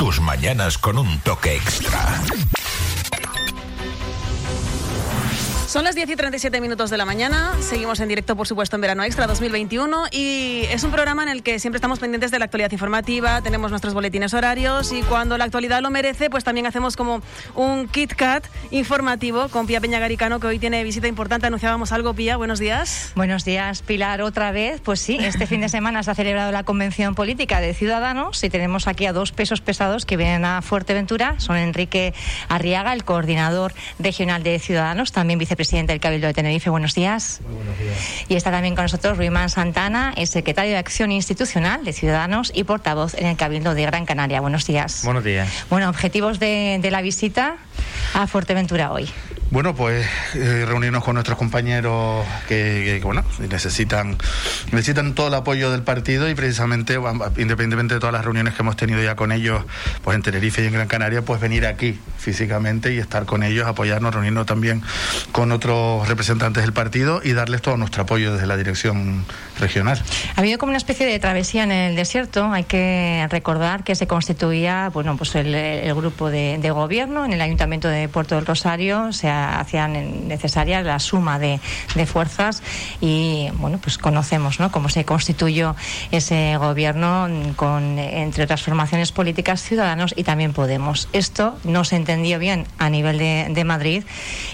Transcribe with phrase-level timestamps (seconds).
[0.00, 2.22] Tus mañanas con un toque extra.
[5.70, 7.52] Son las 10 y 37 minutos de la mañana.
[7.60, 10.06] Seguimos en directo, por supuesto, en Verano Extra 2021.
[10.10, 13.70] Y es un programa en el que siempre estamos pendientes de la actualidad informativa, tenemos
[13.70, 17.22] nuestros boletines horarios y cuando la actualidad lo merece, pues también hacemos como
[17.54, 21.46] un Kit Kat informativo con Pía Peña Garicano, que hoy tiene visita importante.
[21.46, 22.36] Anunciábamos algo, Pía.
[22.36, 23.12] Buenos días.
[23.14, 24.22] Buenos días, Pilar.
[24.22, 27.74] Otra vez, pues sí, este fin de semana se ha celebrado la Convención Política de
[27.74, 31.38] Ciudadanos y tenemos aquí a dos pesos pesados que vienen a Fuerteventura.
[31.38, 32.12] Son Enrique
[32.48, 36.70] Arriaga, el coordinador regional de Ciudadanos, también vicepresidente presidente del Cabildo de Tenerife.
[36.70, 37.42] Buenos días.
[37.46, 38.24] Muy buenos días.
[38.30, 42.64] Y está también con nosotros Ruimán Santana, el secretario de Acción Institucional de Ciudadanos y
[42.64, 44.40] portavoz en el Cabildo de Gran Canaria.
[44.40, 45.02] Buenos días.
[45.04, 45.66] Buenos días.
[45.68, 47.56] Bueno, objetivos de, de la visita
[48.14, 49.10] a Fuerteventura hoy.
[49.50, 54.16] Bueno, pues eh, reunirnos con nuestros compañeros que, bueno necesitan
[54.70, 56.94] necesitan todo el apoyo del partido y precisamente
[57.36, 59.64] independientemente de todas las reuniones que hemos tenido ya con ellos,
[60.04, 63.66] pues en Tenerife y en Gran Canaria, pues venir aquí físicamente y estar con ellos,
[63.66, 64.82] apoyarnos, reunirnos también
[65.32, 69.24] con otros representantes del partido y darles todo nuestro apoyo desde la dirección
[69.58, 70.00] regional.
[70.36, 72.52] Ha habido como una especie de travesía en el desierto.
[72.52, 77.32] Hay que recordar que se constituía, bueno, pues el, el grupo de, de, gobierno en
[77.32, 79.12] el Ayuntamiento de Puerto del Rosario.
[79.12, 81.60] Se hacían necesaria la suma de,
[81.94, 82.62] de, fuerzas
[83.00, 84.70] y, bueno, pues conocemos, ¿no?
[84.70, 85.76] Cómo se constituyó
[86.10, 91.08] ese gobierno con, entre otras formaciones políticas, ciudadanos y también Podemos.
[91.12, 94.04] Esto no se entendió bien a nivel de, de Madrid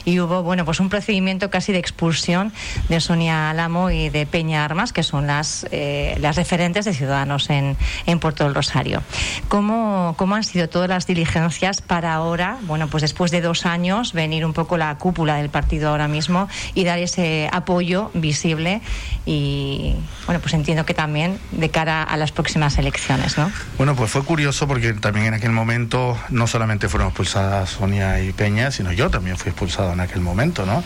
[0.04, 2.52] y hubo, bueno, pues un procedimiento casi de expulsión
[2.88, 7.50] de Sonia Álamo y de Peña Armas que son las, eh, las referentes de Ciudadanos
[7.50, 7.76] en,
[8.06, 9.02] en Puerto del Rosario.
[9.48, 14.12] ¿Cómo, ¿Cómo han sido todas las diligencias para ahora, bueno, pues después de dos años,
[14.12, 18.80] venir un poco la cúpula del partido ahora mismo y dar ese apoyo visible
[19.24, 19.94] y,
[20.26, 23.50] bueno, pues entiendo que también de cara a las próximas elecciones, ¿no?
[23.78, 28.32] Bueno, pues fue curioso porque también en aquel momento no solamente fueron expulsadas Sonia y
[28.32, 30.82] Peña, sino yo también fui expulsado en aquel momento, ¿no?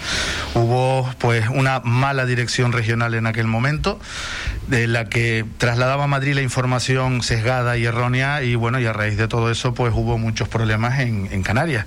[0.55, 3.99] Hubo pues una mala dirección regional en aquel momento
[4.69, 8.93] de la que trasladaba a Madrid la información sesgada y errónea y bueno, y a
[8.93, 11.87] raíz de todo eso pues hubo muchos problemas en, Canarias.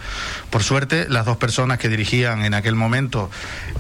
[0.50, 3.30] Por suerte, las dos personas que dirigían en aquel momento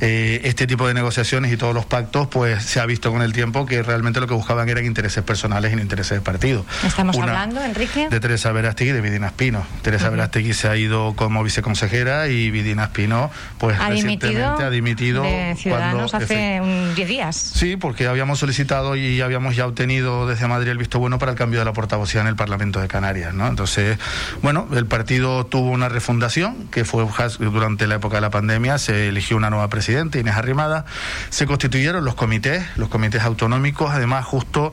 [0.02, 3.34] eh, este tipo de negociaciones y todos los pactos, pues se ha visto con el
[3.34, 6.66] tiempo que realmente lo que buscaban eran intereses personales y no intereses de partido.
[6.84, 8.10] ¿Estamos Una hablando, Enrique?
[8.10, 9.66] De Teresa Verástegui y de Vidina Espino.
[9.82, 10.12] Teresa uh -huh.
[10.12, 15.24] Verástegui se ha ido como viceconsejera y Vidina Espino pues ha recientemente dimitido ha dimitido
[15.24, 16.62] de Ciudadanos cuando, hace
[16.96, 17.36] 10 días.
[17.36, 21.38] Sí, porque habíamos solicitado y habíamos ya obtenido desde Madrid el visto bueno para el
[21.38, 23.48] cambio de la portavocía en el Parlamento de Canarias, ¿no?
[23.48, 23.98] Entonces,
[24.42, 27.06] bueno, el partido tuvo una refundación que fue
[27.40, 30.86] durante la época de la pandemia, se eligió una nueva presidenta, Inés Arrimada,
[31.30, 34.72] se constituyeron los comités, los comités autonómicos, además justo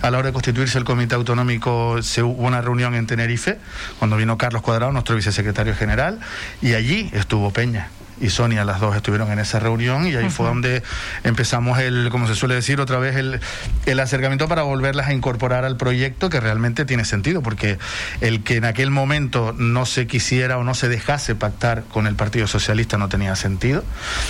[0.00, 3.58] a la hora de constituirse el comité autonómico se hubo una reunión en Tenerife,
[3.98, 6.18] cuando vino Carlos Cuadrado, nuestro vicesecretario general,
[6.62, 7.90] y allí estuvo Peña
[8.20, 10.30] y Sonia, las dos estuvieron en esa reunión y ahí uh -huh.
[10.30, 10.82] fue donde
[11.24, 13.40] empezamos el, como se suele decir, otra vez el,
[13.86, 17.78] el, acercamiento para volverlas a incorporar al proyecto que realmente tiene sentido, porque
[18.20, 22.14] el que en aquel momento no se quisiera o no se dejase pactar con el
[22.14, 23.84] Partido Socialista no tenía sentido,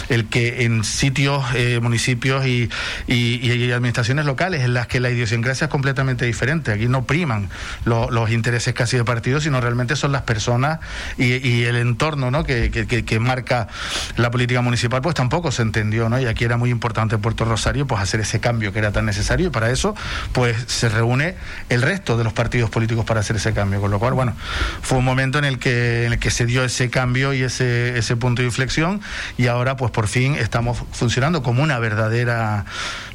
[0.09, 2.71] el que en sitios, eh, municipios y,
[3.07, 7.49] y, y, administraciones locales en las que la idiosincrasia es completamente diferente, aquí no priman
[7.85, 10.81] lo, los intereses casi de partido, sino realmente son las personas
[11.19, 12.45] y, y el entorno ¿no?
[12.45, 13.69] que, que, que marca
[14.17, 16.21] la política municipal pues tampoco se entendió, ¿no?
[16.21, 19.49] Y aquí era muy importante Puerto Rosario pues hacer ese cambio que era tan necesario
[19.49, 19.95] y para eso
[20.33, 21.35] pues se reúne
[21.69, 24.35] el resto de los partidos políticos para hacer ese cambio, con lo cual bueno,
[24.83, 27.99] fue un momento en el que en el que se dio ese cambio y ese
[27.99, 29.01] ese punto de inflexión
[29.37, 32.65] y ahora pues por fin estamos funcionando como una verdadera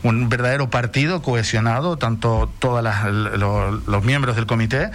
[0.03, 4.91] un verdadero partido cohesionado, tanto todos los, los, miembros del comité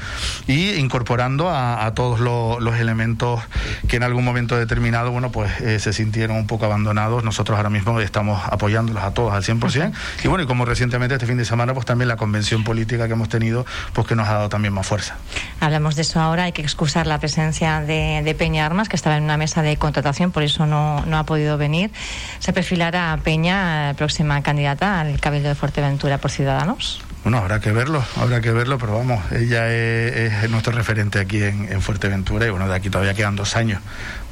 [0.47, 3.41] y incorporando a, a todos lo, los elementos
[3.89, 7.25] que en algún momento determinado, bueno, pues eh, se sintieron un poco abandonados.
[7.25, 9.93] Nosotros ahora mismo estamos apoyándolos a todos al 100%.
[10.25, 13.13] Y bueno, y como recientemente este fin de semana, pues también la convención política que
[13.13, 15.17] hemos tenido, pues que nos ha dado también más fuerza.
[15.61, 19.16] Hablamos de eso ahora, hay que excusar la presencia de, de Peña Armas, que estaba
[19.16, 21.91] en una mesa de contratación, por eso no, no ha podido venir.
[22.39, 27.03] Se perfilará Peña, próxima candidata al Cabildo de Fuerteventura por Ciudadanos.
[27.22, 31.41] Bueno, habrá que verlo, habrá que verlo, pero vamos, ella es, es nuestro referente aquí
[31.41, 33.80] en, en, Fuerteventura y bueno, de aquí todavía quedan dos años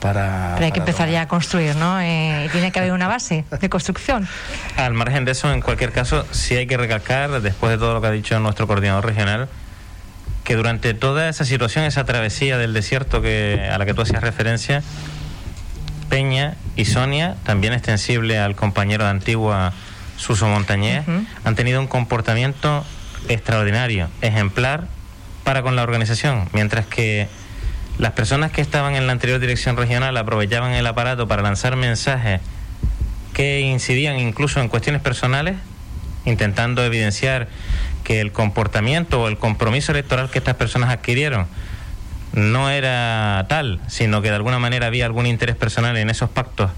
[0.01, 0.55] para...
[0.55, 1.13] Pero hay que empezar tomar.
[1.13, 2.01] ya a construir, ¿no?
[2.01, 4.27] Eh, tiene que haber una base de construcción.
[4.77, 8.01] Al margen de eso, en cualquier caso, sí hay que recalcar, después de todo lo
[8.01, 9.49] que ha dicho nuestro coordinador regional,
[10.43, 14.21] que durante toda esa situación, esa travesía del desierto que, a la que tú hacías
[14.21, 14.83] referencia,
[16.09, 19.73] Peña y Sonia, también extensible al compañero de Antigua
[20.21, 21.27] Suso Montañés, uh -huh.
[21.45, 22.85] han tenido un comportamiento
[23.29, 24.87] extraordinario, ejemplar
[25.45, 27.27] para con la organización, mientras que
[27.99, 32.41] las personas que estaban en la anterior dirección regional aprovechaban el aparato para lanzar mensajes
[33.33, 35.57] que incidían incluso en cuestiones personales,
[36.27, 37.49] intentando evidenciar
[38.05, 41.47] que el comportamiento o el compromiso electoral que estas personas adquirieron
[42.33, 46.71] no era tal, sino que de alguna manera había algún interés personal en esos pactos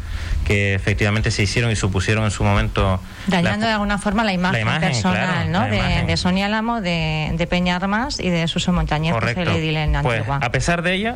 [0.46, 3.00] que efectivamente se hicieron y supusieron en su momento.
[3.26, 5.64] Dañando de alguna forma la imagen, personal ¿no?
[5.66, 10.22] de, Sonia Lamo, de, de Peña Armas y de Suso Montañez, que se en pues,
[10.28, 11.14] A pesar de ello,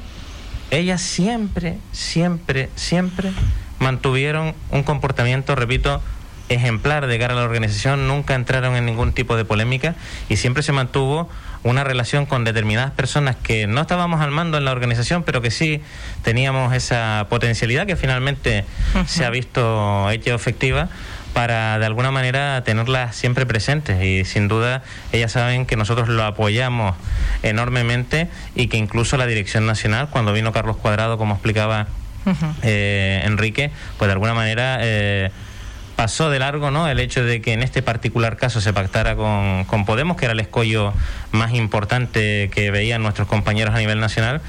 [0.71, 3.33] ellas siempre, siempre, siempre
[3.79, 6.03] mantuvieron un comportamiento, repito,
[6.49, 9.95] ejemplar de cara a la organización, nunca entraron en ningún tipo de polémica
[10.29, 11.29] y siempre se mantuvo
[11.67, 15.51] una relación con determinadas personas que no estábamos al mando en la organización, pero que
[15.51, 15.83] sí
[16.23, 18.65] teníamos esa potencialidad que finalmente
[19.07, 20.89] se ha visto hecha efectiva
[21.35, 24.83] para de alguna manera tenerlas siempre presentes y sin duda
[25.13, 26.97] ellas saben que nosotros lo apoyamos
[27.43, 31.89] enormemente y que incluso la dirección nacional cuando vino Carlos Cuadrado como explicaba
[32.63, 35.31] eh, Enrique pues de alguna manera eh,
[35.97, 36.89] pasó de largo ¿no?
[36.89, 40.33] el hecho de que en este particular caso se pactara con, con, Podemos, que era
[40.33, 40.93] el escollo
[41.33, 44.43] más importante que veían nuestros compañeros a nivel nacional,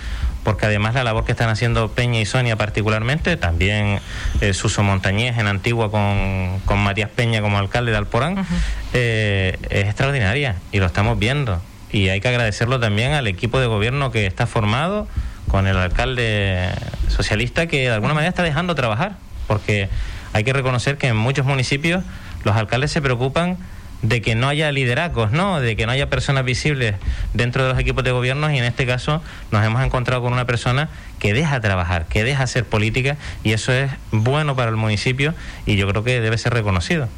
[0.44, 4.00] porque además la labor que están haciendo Peña y Sonia particularmente, también
[4.42, 8.46] eh, Suso Montañez en Antigua con, con, Matías Peña como alcalde de Alporán,
[8.94, 11.62] eh, es extraordinaria y lo estamos viendo.
[11.92, 15.08] Y hay que agradecerlo también al equipo de gobierno que está formado
[15.48, 16.72] con el alcalde
[17.08, 19.18] socialista que de alguna manera está dejando trabajar,
[19.48, 19.90] porque
[20.34, 22.04] hay que reconocer que en muchos municipios
[22.44, 23.58] los alcaldes se preocupan
[24.02, 25.60] de que no haya liderazgos, ¿no?
[25.60, 26.96] De que no haya personas visibles
[27.34, 30.46] dentro de los equipos de gobierno y en este caso nos hemos encontrado con una
[30.46, 30.90] persona
[31.20, 35.34] que deja trabajar, que deja hacer política y eso es bueno para el municipio
[35.66, 37.10] y yo creo que debe ser reconocido.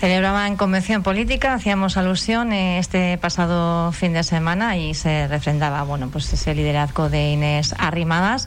[0.00, 6.08] Celebraban convención política, hacíamos alusión eh, este pasado fin de semana y se refrendaba bueno,
[6.10, 8.46] pues ese liderazgo de Inés Arrimadas.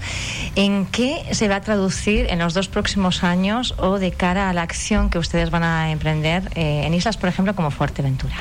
[0.55, 4.53] ¿En qué se va a traducir en los dos próximos años o de cara a
[4.53, 8.35] la acción que ustedes van a emprender eh, en islas, por ejemplo, como Fuerteventura?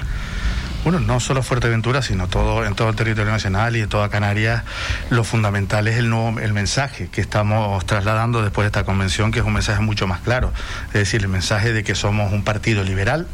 [0.85, 4.65] Bueno, no solo Fuerteventura, sino todo en todo el territorio nacional y en toda Canarias,
[5.11, 9.41] lo fundamental es el nuevo el mensaje que estamos trasladando después de esta convención, que
[9.41, 10.53] es un mensaje mucho más claro,
[10.89, 13.27] es decir, el mensaje de que somos un partido liberal,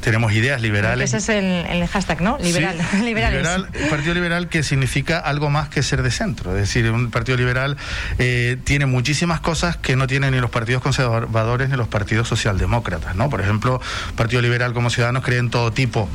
[0.00, 1.14] tenemos ideas liberales.
[1.14, 1.28] Ese es
[1.70, 2.36] el, hashtag, ¿no?
[2.38, 7.10] Liberal, liberal, partido liberal que significa algo más que ser de centro, es decir, un
[7.10, 7.76] partido liberal
[8.18, 13.16] eh, tiene muchísimas cosas que no tienen ni los partidos conservadores ni los partidos socialdemócratas,
[13.16, 13.30] ¿no?
[13.30, 13.80] Por ejemplo,
[14.16, 16.08] partido liberal como Ciudadanos cree en todo tipo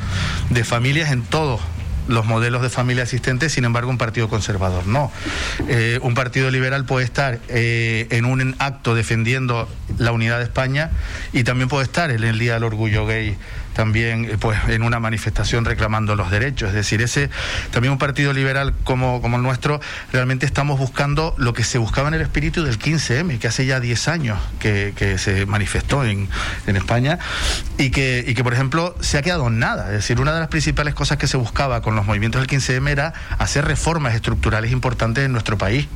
[0.50, 1.62] de de familias en todos
[2.10, 5.12] los modelos de familia existentes, sin embargo un partido conservador no.
[5.68, 10.90] Eh, un partido liberal puede estar eh, en un acto defendiendo la unidad de España
[11.34, 13.38] y también puede estar en el Día del Orgullo Gay
[13.80, 16.68] también eh, pues en una manifestación reclamando los derechos.
[16.68, 17.30] Es decir, ese
[17.72, 19.80] también un partido liberal como, como el nuestro,
[20.12, 23.80] realmente estamos buscando lo que se buscaba en el espíritu del 15M, que hace ya
[23.80, 26.28] 10 años que, se manifestó en,
[26.68, 27.20] en España
[27.78, 29.86] y que, y que, por ejemplo, se ha quedado en nada.
[29.86, 32.90] Es decir, una de las principales cosas que se buscaba con los movimientos del 15M
[32.90, 35.88] era hacer reformas estructurales importantes en nuestro país.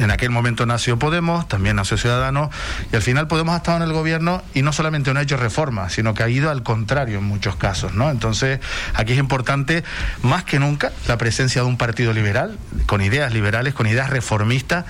[0.00, 2.50] En aquel momento nació Podemos, también nació Ciudadanos,
[2.92, 5.36] y al final Podemos ha estado en el gobierno y no solamente no ha hecho
[5.36, 8.10] reformas, sino que ha ido al contrario en muchos casos, ¿no?
[8.10, 8.60] Entonces,
[8.94, 9.84] aquí es importante,
[10.22, 14.84] más que nunca, la presencia de un partido liberal, con ideas liberales, con ideas reformistas,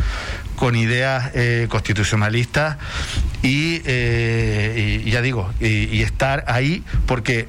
[0.57, 2.77] con ideas eh, constitucionalistas
[3.43, 7.49] y, eh, ya digo, y estar ahí porque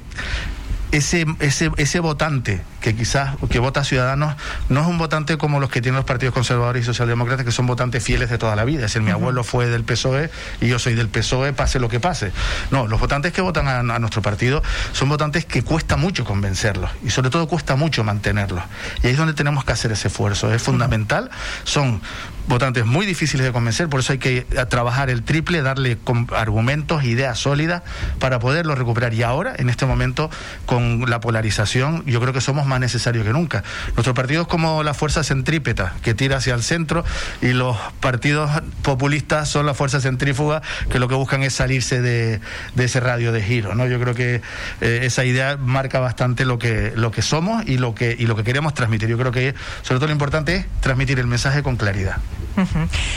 [0.92, 4.34] ese, ese, ese votante que quizás que vota Ciudadanos
[4.68, 7.66] no es un votante como los que tienen los partidos conservadores y socialdemócratas, que son
[7.66, 8.86] votantes fieles de toda la vida.
[8.86, 10.30] Es decir, mi abuelo fue del PSOE
[10.60, 12.32] y yo soy del PSOE, pase lo que pase.
[12.70, 17.10] No, los votantes que votan a, nuestro partido son votantes que cuesta mucho convencerlos y
[17.10, 18.64] sobre todo cuesta mucho mantenerlos.
[19.02, 20.52] Y ahí es donde tenemos que hacer ese esfuerzo.
[20.52, 21.30] Es fundamental.
[21.64, 22.00] Son
[22.48, 25.98] votantes muy difíciles de convencer, por eso hay que trabajar el triple, darle
[26.34, 27.82] argumentos, ideas sólidas
[28.18, 29.14] para poderlo recuperar.
[29.14, 30.30] Y ahora, en este momento,
[30.66, 33.62] con la polarización, yo creo que somos más necesarios que nunca.
[33.94, 37.04] Nuestro partido es como la fuerza centrípeta que tira hacia el centro
[37.42, 38.50] y los partidos
[38.82, 42.40] populistas son la fuerza centrífuga que lo que buscan es salirse de,
[42.76, 43.74] ese radio de giro.
[43.74, 43.86] ¿no?
[43.86, 44.40] Yo creo que
[44.80, 48.36] eh, esa idea marca bastante lo que, lo que somos y lo que, y lo
[48.36, 49.08] que queremos transmitir.
[49.08, 52.16] Yo creo que sobre todo lo importante es transmitir el mensaje con claridad.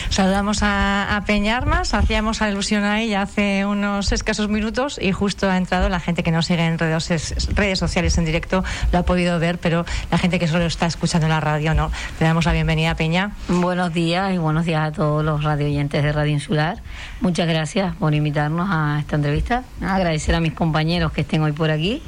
[0.09, 5.57] Saludamos a, a Peñarmas, hacíamos alusión a ella hace unos escasos minutos y justo ha
[5.57, 9.39] entrado la gente que nos sigue en redes, redes sociales en directo, lo ha podido
[9.39, 11.91] ver, pero la gente que solo está escuchando en la radio no.
[12.19, 13.31] Le damos la bienvenida, Peña.
[13.47, 16.81] Buenos días y buenos días a todos los radio oyentes de Radio Insular.
[17.21, 19.63] Muchas gracias por invitarnos a esta entrevista.
[19.81, 22.01] Agradecer a mis compañeros que estén hoy por aquí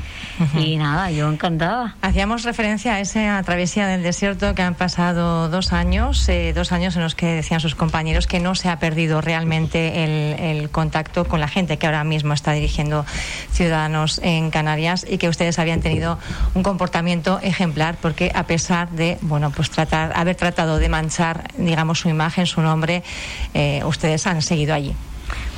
[0.56, 1.96] y nada, yo encantada.
[2.02, 6.96] Hacíamos referencia a esa travesía del desierto que han pasado dos años, eh, dos años
[6.96, 11.48] en que decían sus compañeros que no se ha perdido realmente el, contacto con la
[11.48, 13.06] gente que ahora mismo está dirigiendo
[13.52, 16.18] Ciudadanos en Canarias y que ustedes habían tenido
[16.54, 22.00] un comportamiento ejemplar porque a pesar de bueno pues tratar haber tratado de manchar digamos
[22.00, 23.04] su imagen su nombre
[23.54, 24.96] eh, ustedes han seguido allí.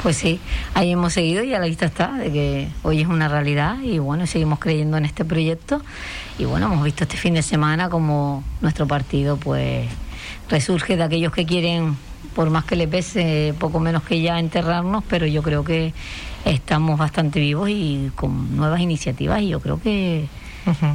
[0.01, 0.39] Pues sí,
[0.73, 3.99] ahí hemos seguido y a la vista está de que hoy es una realidad y
[3.99, 5.81] bueno, seguimos creyendo en este proyecto.
[6.37, 9.87] Y bueno, hemos visto este fin de semana como nuestro partido pues
[10.49, 11.97] resurge de aquellos que quieren,
[12.35, 15.93] por más que le pese, poco menos que ya enterrarnos, pero yo creo que
[16.45, 20.27] estamos bastante vivos y con nuevas iniciativas y yo creo que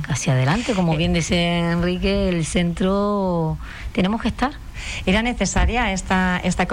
[0.09, 3.57] hacia adelante, como bien dice Enrique, el centro
[3.93, 4.53] tenemos que estar.
[5.07, 6.67] ¿Era necesaria esta, esta,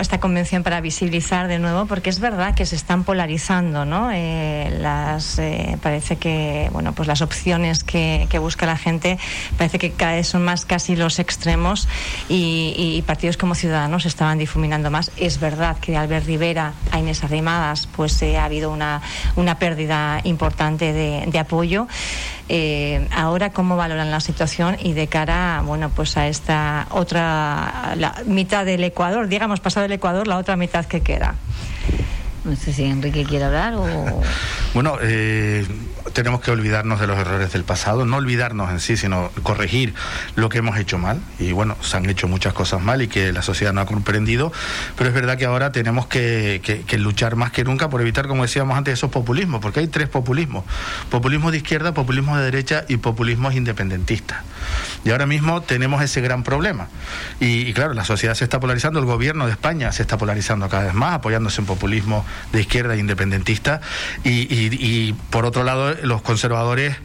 [0.00, 1.86] esta convención para visibilizar de nuevo?
[1.86, 4.10] Porque es verdad que se están polarizando, ¿no?
[4.12, 9.18] Eh, las, eh, parece que, bueno, pues las opciones que, busca la gente
[9.58, 11.88] parece que cada vez son más casi los extremos
[12.28, 15.10] y, partidos como Ciudadanos estaban difuminando más.
[15.16, 19.02] Es verdad que Albert Rivera a Inés Arrimadas pues eh, ha habido una,
[19.36, 21.86] una pérdida importante de apoyo.
[23.12, 28.64] Ahora, ¿cómo valoran la situación y de cara, bueno, pues a esta otra la, mitad
[28.64, 31.34] del Ecuador, digamos, pasado el Ecuador, la otra mitad que queda.
[32.44, 34.22] No sé si Enrique quiere hablar o...
[34.72, 35.66] Bueno, eh,
[36.12, 39.94] tenemos que olvidarnos de los errores del pasado, no olvidarnos en sí, sino corregir
[40.36, 41.20] lo que hemos hecho mal.
[41.38, 44.52] Y bueno, se han hecho muchas cosas mal y que la sociedad no ha comprendido,
[44.96, 48.76] pero es verdad que ahora tenemos que, luchar más que nunca por evitar, como decíamos
[48.76, 50.64] antes, esos populismos, porque hay tres populismos.
[51.10, 54.44] Populismo de izquierda, populismo de derecha y populismo independentista.
[55.04, 56.88] Y ahora mismo tenemos ese gran problema.
[57.40, 60.84] Y, claro, la sociedad se está polarizando, el gobierno de España se está polarizando cada
[60.84, 63.80] vez más, apoyándose en populismo de izquierda e independentista.
[64.24, 66.96] y por otro lado, los conservadores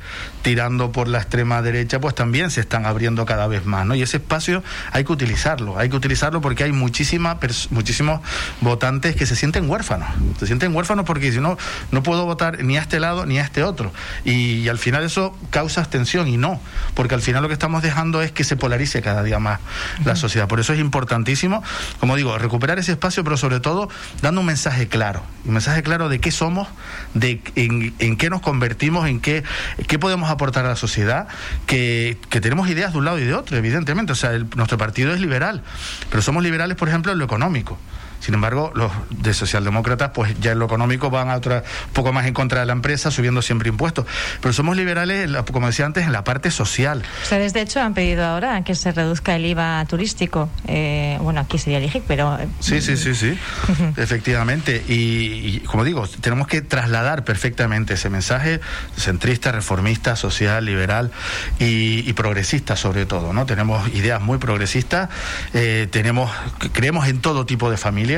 [0.46, 3.96] tirando por la extrema derecha, pues también se están abriendo cada vez más, ¿no?
[3.96, 7.40] Y ese espacio hay que utilizarlo, hay que utilizarlo porque hay muchísima,
[7.72, 8.22] muchísimos
[8.62, 11.58] votantes que se sienten huérfanos, se sienten huérfanos porque si no,
[11.90, 13.92] no puedo votar ni a este lado ni a este otro.
[14.24, 16.62] Y, al final eso causa abstención y no,
[16.94, 19.62] porque al final lo que estamos dejando es que se polarice cada día más
[20.04, 20.48] la sociedad.
[20.48, 21.64] Por eso es importantísimo,
[22.00, 23.90] como digo, recuperar ese espacio, pero sobre todo
[24.22, 26.68] dando un mensaje claro, un mensaje claro de qué somos,
[27.16, 29.44] de en, en qué nos convertimos, en qué,
[29.88, 31.27] qué podemos aportar a la sociedad,
[31.65, 34.12] que, tenemos ideas de un lado y de otro, evidentemente.
[34.12, 35.63] O sea, nuestro partido es liberal,
[36.10, 37.77] pero somos liberales, por ejemplo, en lo económico.
[38.25, 42.12] Sin embargo, los de socialdemócratas, pues ya en lo económico van a otra, un poco
[42.12, 44.08] más en contra de la empresa, subiendo siempre impuestos.
[44.41, 47.03] Pero somos liberales, como decía antes, en la parte social.
[47.22, 50.50] Ustedes, de hecho, han pedido ahora que se reduzca el IVA turístico.
[50.67, 52.36] Eh, bueno, aquí sería el IGIC, pero.
[52.39, 53.38] Eh, sí, sí, sí, sí.
[53.96, 54.84] Efectivamente.
[54.88, 58.60] Y, como digo, tenemos que trasladar perfectamente ese mensaje
[58.98, 61.12] centrista, reformista, social, liberal
[61.60, 63.34] y, progresista, sobre todo.
[63.34, 63.46] ¿no?
[63.46, 65.10] Tenemos ideas muy progresistas,
[65.53, 66.32] eh, tenemos,
[66.72, 68.14] creemos en todo tipo de familias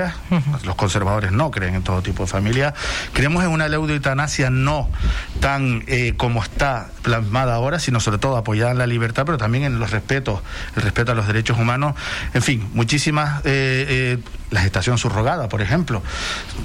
[0.63, 2.73] los conservadores no creen en todo tipo de familia.
[3.13, 4.89] Creemos en una eutanasia no
[5.39, 9.63] tan eh, como está plasmada ahora, sino sobre todo apoyada en la libertad, pero también
[9.63, 10.41] en los respetos,
[10.75, 11.95] el respeto a los derechos humanos.
[12.33, 13.41] En fin, muchísimas.
[13.45, 14.17] Eh, eh,
[14.51, 16.01] la gestación subrogada, por ejemplo.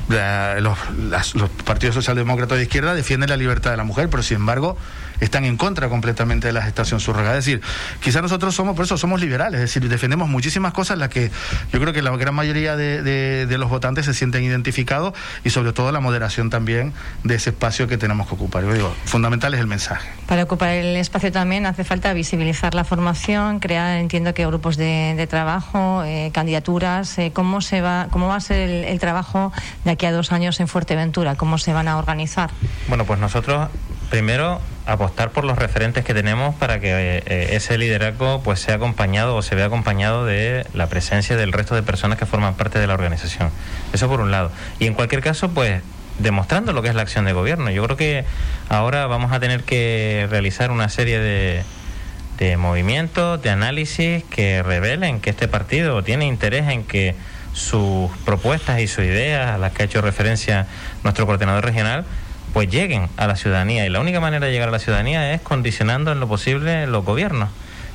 [0.08, 4.76] los, los partidos socialdemócratas de izquierda defienden la libertad de la mujer, pero sin embargo
[5.22, 7.38] están en contra completamente de la gestación subrogada.
[7.38, 7.62] Es decir,
[8.00, 11.30] quizás nosotros somos, por eso somos liberales, es decir, defendemos muchísimas cosas las que
[11.72, 15.92] yo creo que la gran mayoría de, los votantes se sienten identificados y sobre todo
[15.92, 18.64] la moderación también de ese espacio que tenemos que ocupar.
[18.64, 20.08] Yo digo, fundamental es el mensaje.
[20.26, 25.26] Para ocupar el espacio también hace falta visibilizar la formación, crear, entiendo que grupos de,
[25.30, 27.71] trabajo, eh, candidaturas, eh, cómo se
[28.10, 29.52] cómo va a ser el, el trabajo
[29.84, 32.50] de aquí a dos años en Fuerteventura, cómo se van a organizar.
[32.88, 33.68] Bueno, pues nosotros
[34.10, 39.36] primero apostar por los referentes que tenemos para que eh, ese liderazgo pues sea acompañado
[39.36, 42.86] o se vea acompañado de la presencia del resto de personas que forman parte de
[42.86, 43.50] la organización.
[43.92, 44.50] Eso por un lado.
[44.78, 45.82] Y en cualquier caso, pues
[46.18, 47.70] demostrando lo que es la acción de gobierno.
[47.70, 48.24] Yo creo que
[48.68, 51.64] ahora vamos a tener que realizar una serie de,
[52.38, 57.14] de movimientos, de análisis que revelen que este partido tiene interés en que
[57.52, 60.66] sus propuestas y sus ideas a las que ha hecho referencia
[61.02, 62.04] nuestro coordinador regional
[62.52, 63.86] pues lleguen a la ciudadanía.
[63.86, 67.04] Y la única manera de llegar a la ciudadanía es condicionando en lo posible los
[67.04, 67.48] gobiernos.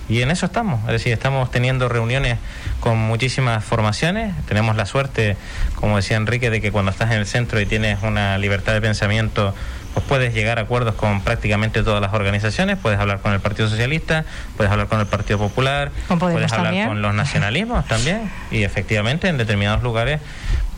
[0.10, 2.38] Y en eso estamos, es decir, estamos teniendo reuniones
[2.80, 5.36] con muchísimas formaciones, tenemos la suerte,
[5.76, 8.80] como decía Enrique, de que cuando estás en el centro y tienes una libertad de
[8.80, 9.54] pensamiento,
[9.98, 13.68] pues puedes llegar a acuerdos con prácticamente todas las organizaciones, puedes hablar con el Partido
[13.68, 14.26] Socialista,
[14.56, 19.40] puedes hablar con el Partido Popular, puedes hablar con los nacionalismos también, y efectivamente en
[19.40, 20.22] determinados lugares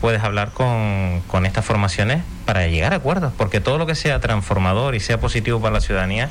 [0.00, 4.20] puedes hablar con, con estas formaciones para llegar a acuerdos, porque todo lo que sea
[4.20, 6.30] transformador y sea positivo para la ciudadanía,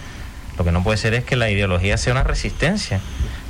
[0.57, 3.01] lo que no puede ser es que la ideología sea una resistencia.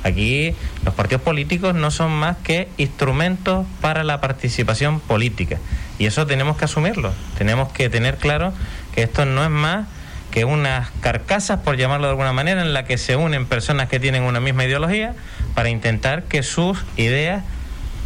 [0.04, 0.54] Aquí
[0.84, 5.56] los partidos políticos no son más que instrumentos para la participación política.
[5.98, 7.12] Y eso tenemos que asumirlo.
[7.36, 8.52] Tenemos que tener claro
[8.94, 9.86] que esto no es más
[10.30, 13.98] que unas carcasas, por llamarlo de alguna manera, en la que se unen personas que
[13.98, 15.14] tienen una misma ideología
[15.54, 17.42] para intentar que sus ideas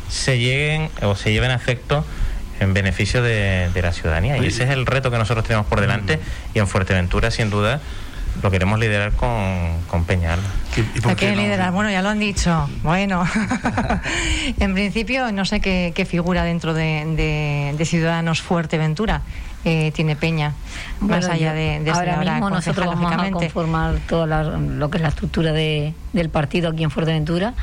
[0.08, 2.04] se lleguen o se lleven a efecto
[2.60, 4.38] en beneficio de, de la ciudadanía.
[4.38, 6.18] Y ese es el reto que nosotros tenemos por delante
[6.54, 7.80] y en Fuerteventura, sin duda,
[8.42, 10.40] lo queremos liderar con, con Peñal.
[11.16, 12.68] Que liderar, bueno, ya lo han dicho.
[12.82, 13.24] Bueno,
[14.58, 19.22] en principio no sé qué, qué figura dentro de, de, Ciudadanos Fuerteventura
[19.64, 20.52] eh, tiene Peña,
[21.00, 25.08] más allá de, de ahora mismo nosotros vamos a conformar todo lo que es la
[25.08, 27.54] estructura de, del partido aquí en Fuerteventura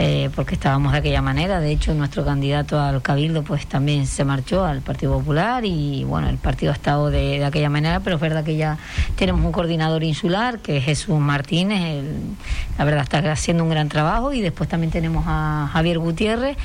[0.00, 1.58] eh, porque estábamos de aquella manera.
[1.58, 6.28] De hecho, nuestro candidato al Cabildo pues también se marchó al Partido Popular y bueno,
[6.28, 8.78] el partido ha estado de, aquella manera, pero es verdad que ya
[9.16, 12.04] tenemos un coordinador insular que es Jesús Martínez,
[12.78, 16.56] la verdad está haciendo un gran trabajo y después también tenemos a Javier Gutiérrez.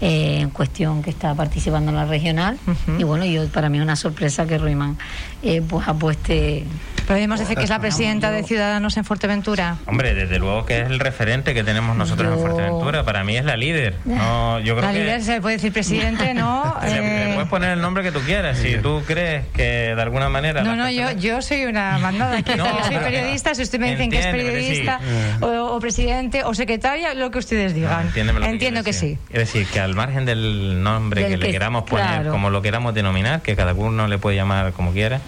[0.00, 2.58] Eh, en cuestión que está participando en la regional
[2.98, 4.98] y bueno yo para mí es una sorpresa que Ruimán
[5.40, 6.66] eh, pues apueste
[7.06, 9.76] ¿Podemos decir que es la presidenta de Ciudadanos en Fuerteventura?
[9.86, 13.04] Hombre, desde luego que es el referente que tenemos nosotros en Fuerteventura.
[13.04, 13.96] Para mí es la líder.
[14.06, 16.74] No, yo creo la líder se puede decir presidente, ¿no?
[16.82, 18.58] Le, puedes poner el nombre que tú quieras.
[18.58, 20.62] Si tú crees que de alguna manera.
[20.62, 22.52] No, no, yo, yo soy una mandada aquí.
[22.56, 23.54] yo soy periodista.
[23.54, 25.00] Si ustedes me dicen que es periodista
[25.40, 28.10] o, presidente o secretaria, lo que ustedes digan.
[28.16, 29.18] Entiendo que, sí.
[29.28, 33.42] Es decir, que al margen del nombre que, le queramos poner, como lo queramos denominar,
[33.42, 35.20] que cada uno le puede llamar como quiera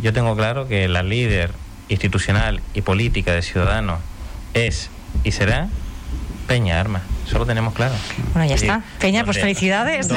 [0.00, 1.50] yo tengo claro que la líder
[1.88, 4.00] institucional y política de Ciudadanos
[4.54, 4.90] es
[5.24, 5.68] y será
[6.46, 7.02] Peña Arma.
[7.28, 7.94] Eso lo tenemos claro.
[8.32, 8.82] Bueno, ya está.
[8.98, 10.08] Peña, pues felicidades.
[10.08, 10.16] no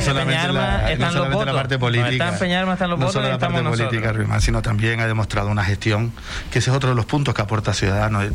[0.00, 3.36] solamente, la, están no solamente la parte política, Arma, están los no votos, solo la
[3.36, 6.12] parte política, Ruimán, sino también ha demostrado una gestión,
[6.52, 8.26] que ese es otro de los puntos que aporta Ciudadanos.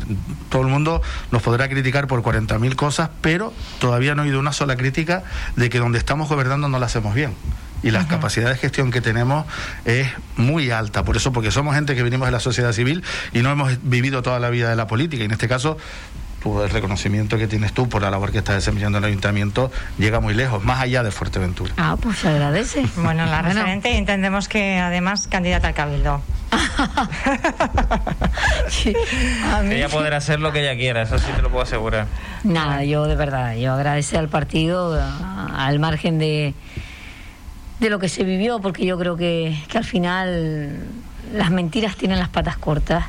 [0.50, 4.52] Todo el mundo nos podrá criticar por 40.000 cosas, pero todavía no ha habido una
[4.52, 5.22] sola crítica
[5.56, 7.34] de que donde estamos gobernando no la hacemos bien
[7.82, 9.46] y la capacidad de gestión que tenemos
[9.84, 11.04] es muy alta.
[11.04, 14.22] Por eso, porque somos gente que venimos de la sociedad civil y no hemos vivido
[14.22, 15.22] toda la vida de la política.
[15.22, 15.76] Y en este caso,
[16.44, 20.34] el reconocimiento que tienes tú por la labor que está desempeñando el ayuntamiento llega muy
[20.34, 21.72] lejos, más allá de Fuerteventura.
[21.76, 22.84] Ah, pues se agradece.
[23.02, 26.22] Bueno, la referente entendemos que además candidata al Cabildo.
[29.70, 32.06] Ella podrá hacer lo que ella quiera, eso sí te lo puedo asegurar.
[32.44, 34.98] Nada, yo de verdad, yo agradecer al partido
[35.56, 36.54] al margen de
[37.80, 40.78] de lo que se vivió, porque yo creo que, que al final
[41.34, 43.06] las mentiras tienen las patas cortas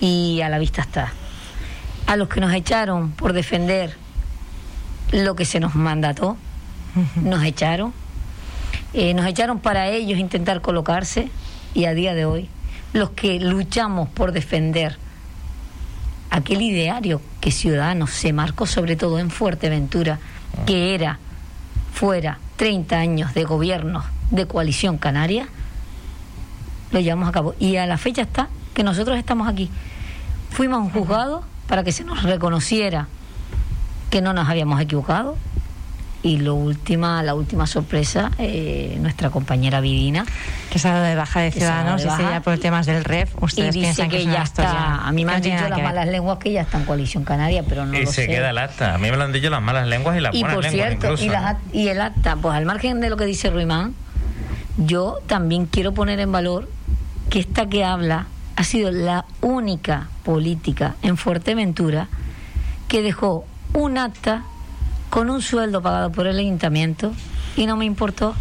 [0.00, 1.12] y a la vista está.
[2.06, 3.96] A los que nos echaron por defender
[5.12, 6.36] lo que se nos mandató,
[7.16, 7.92] nos echaron.
[8.92, 11.28] Eh, nos echaron para ellos intentar colocarse
[11.74, 12.48] y a día de hoy
[12.92, 14.96] los que luchamos por defender
[16.30, 20.18] aquel ideario que Ciudadanos se marcó sobre todo en Fuerteventura,
[20.64, 21.18] que era
[21.92, 25.48] fuera 30 años de gobierno de coalición canaria,
[26.90, 27.54] lo llevamos a cabo.
[27.58, 29.70] Y a la fecha está que nosotros estamos aquí.
[30.50, 33.08] Fuimos a un juzgado para que se nos reconociera
[34.10, 35.36] que no nos habíamos equivocado.
[36.22, 40.24] Y lo última, la última sorpresa, eh, nuestra compañera Vidina.
[40.70, 43.30] Que se ha dado de baja de Ciudadanos y ya por temas del REF.
[43.40, 45.06] Ustedes y piensan que, ya está.
[45.06, 47.86] A mí me han dicho las malas lenguas que ya está en coalición canaria, pero
[47.86, 48.94] no y se queda el acta.
[48.94, 51.20] A mí me lo han dicho las malas lenguas y las buenas lenguas.
[51.20, 53.94] Cierto, y, y el acta, pues al margen de lo que dice Ruimán,
[54.78, 56.68] yo también quiero poner en valor
[57.30, 58.26] que esta que habla
[58.56, 62.08] ha sido la única política en Fuerteventura
[62.88, 64.44] que dejó un acta
[65.10, 67.12] con un sueldo pagado por el ayuntamiento
[67.56, 68.34] y no me importó.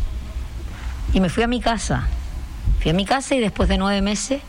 [1.13, 2.08] Y me fui a mi casa.
[2.80, 4.41] Fui a mi casa y después de nueve meses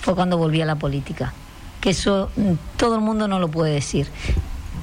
[0.00, 1.32] fue cuando volví a la política.
[1.80, 4.08] Que eso mm, todo el mundo no lo puede decir.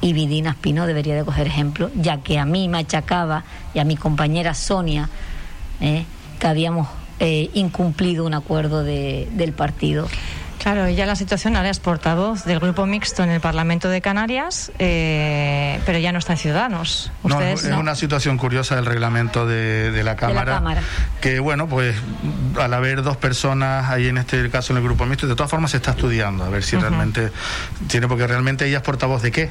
[0.02, 3.44] Y Vidina Espino debería de coger ejemplo, ya que a mí me achacaba
[3.74, 5.10] y a mi compañera Sonia,
[5.80, 6.06] ¿eh?
[6.40, 6.88] que habíamos
[7.22, 10.08] eh, incumplido un acuerdo de, del partido.
[10.58, 14.72] Claro, ella la situación ahora es portavoz del grupo mixto en el Parlamento de Canarias,
[14.80, 17.12] eh, pero ya no está en Ciudadanos.
[17.24, 17.80] No, es no.
[17.80, 20.54] una situación curiosa del reglamento de, de la Cámara.
[20.54, 20.82] Cámara.
[21.20, 21.96] Que bueno, pues
[22.60, 25.72] al haber dos personas ahí en este caso en el grupo mixto, de todas formas
[25.72, 27.32] se está estudiando a ver si realmente
[27.88, 29.50] tiene, porque realmente ella es portavoz de qué.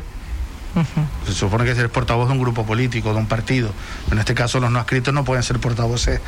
[1.26, 3.70] Se supone que es portavoz de un grupo político, de un partido.
[4.10, 6.20] En este caso, los no escritos no pueden ser portavoces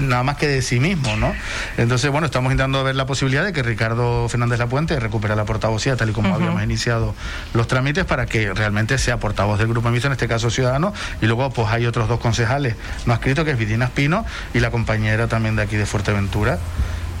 [0.00, 1.32] nada más que de sí mismos, ¿no?
[1.76, 5.96] Entonces, bueno, estamos intentando ver la posibilidad de que Ricardo Fernández Lapuente recupere la portavocía,
[5.96, 7.14] tal y como habíamos iniciado
[7.52, 10.94] los trámites, para que realmente sea portavoz del grupo mixto, en este caso Ciudadanos.
[11.20, 12.76] Y luego, pues hay otros dos concejales
[13.06, 16.58] no escritos, que es Vidina Espino y la compañera también de aquí de Fuerteventura,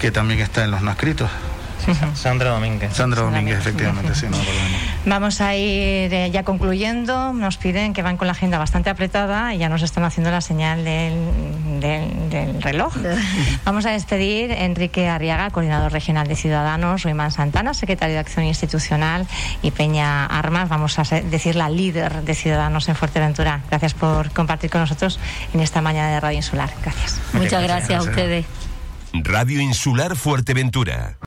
[0.00, 1.30] que también está en los no escritos.
[2.14, 2.92] Sandra Domínguez.
[2.94, 4.36] Sandra Domínguez, efectivamente, sí, no.
[5.06, 7.32] Vamos a ir eh, ya concluyendo.
[7.32, 10.40] Nos piden que van con la agenda bastante apretada y ya nos están haciendo la
[10.40, 12.94] señal del, del- del reloj.
[13.64, 18.44] Vamos a despedir a Enrique Arriaga, coordinador regional de Ciudadanos, Ruimán Santana, secretario de Acción
[18.44, 19.26] Institucional
[19.62, 23.60] y Peña Armas, vamos a decir la líder de Ciudadanos en Fuerteventura.
[23.70, 25.18] Gracias por compartir con nosotros
[25.52, 26.70] en esta mañana de Radio Insular.
[26.82, 27.20] Gracias.
[27.32, 28.46] Muchas gracias, gracias a ustedes.
[29.12, 31.14] Radio Insular Fuerteventura.